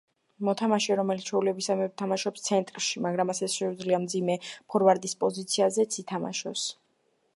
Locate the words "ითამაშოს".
6.05-6.65